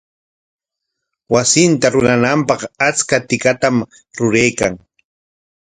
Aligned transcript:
Wasinta 1.33 1.87
rurananpaq 1.95 2.61
achka 2.89 3.17
tikatam 3.27 3.75
ruraykan. 4.17 4.73